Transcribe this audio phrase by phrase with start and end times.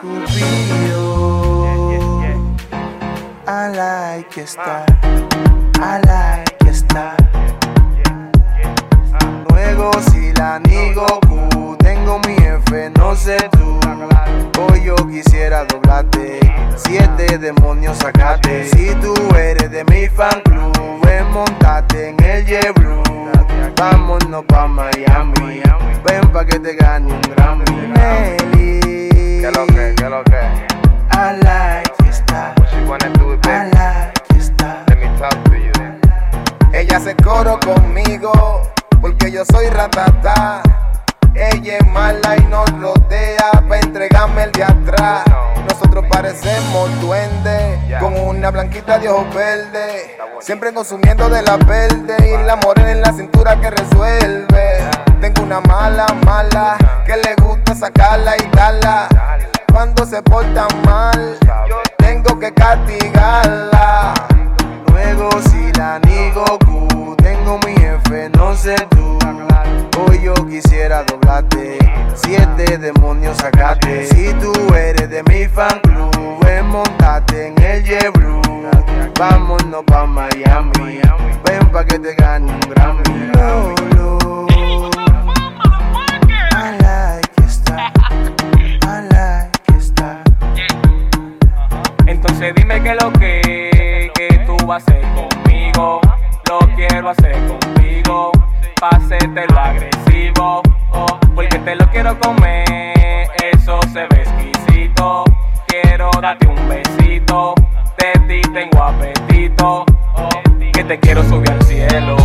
[0.00, 1.64] Cupido.
[3.46, 4.84] I like estar.
[5.80, 7.16] I like estar.
[9.48, 11.06] Luego si la niego,
[11.78, 13.80] tengo mi jefe, no sé tú.
[14.60, 16.40] Hoy yo quisiera doblarte,
[16.76, 18.68] siete demonios sacate.
[18.68, 23.02] Si tú eres de mi fan club, ven montate en el J-Blue.
[23.76, 25.62] Vámonos pa' Miami,
[26.04, 27.85] ven pa' que te gane un Grammy.
[41.34, 45.22] Ella es mala y nos rodea para entregarme el de atrás.
[45.68, 50.10] Nosotros parecemos duendes con una blanquita de ojos verdes.
[50.40, 54.90] Siempre consumiendo de la verde y la morena en la cintura que resuelve.
[55.20, 56.76] Tengo una mala, mala
[57.06, 59.08] que le gusta sacarla y darla.
[59.72, 60.95] Cuando se porta mal,
[73.36, 74.06] sacate.
[74.06, 78.42] Si tú eres de mi fan club, ven montate en el J-Blue.
[79.18, 81.00] Vámonos pa' Miami,
[81.44, 83.02] ven pa' que te gane un Grammy.
[83.34, 84.46] Lolo,
[86.52, 87.92] I like estar,
[88.82, 90.22] I like estar.
[92.06, 96.00] Entonces dime que lo que, que tú vas a hacer conmigo.
[96.48, 98.32] Lo quiero hacer contigo.
[98.80, 100.62] Pásete lo agresivo.
[100.92, 102.65] oh, porque te lo quiero comer.
[106.26, 107.54] Darte un besito.
[107.98, 109.84] De ti tengo apetito.
[110.72, 112.16] que te quiero subir al cielo.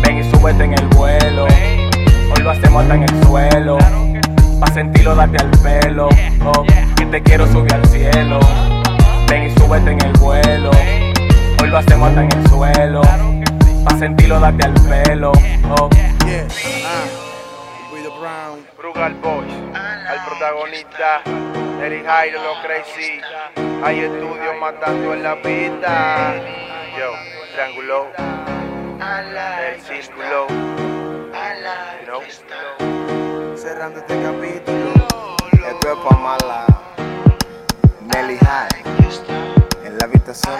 [0.00, 1.48] Ven y súbete en el vuelo.
[1.48, 3.78] Hoy lo hacemos hasta en el suelo.
[4.60, 6.08] Pa' sentirlo, date al pelo.
[6.44, 8.38] oh, que te quiero subir al cielo.
[9.28, 10.70] Ven y súbete en el vuelo.
[11.60, 13.00] Hoy lo hacemos hasta en el suelo.
[13.84, 15.32] Pa' sentirlo, date al pelo.
[15.76, 15.90] oh.
[16.24, 16.46] Yeah,
[16.86, 17.04] ah,
[17.92, 18.64] Guido Brown.
[18.78, 23.20] Brugal Boys, al protagonista, Eric Jairo, lo crazy.
[23.84, 26.34] Hay estudios matando en la pista.
[26.96, 27.12] Yo,
[27.52, 28.08] triángulo,
[29.74, 30.46] el círculo.
[32.06, 32.22] Know?
[33.56, 35.06] Cerrando este capítulo.
[35.52, 36.66] Esto es pa' mala.
[38.00, 38.82] Nelly High.
[39.84, 40.54] En la habitación.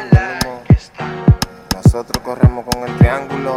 [1.74, 3.56] Nosotros corremos con el triángulo.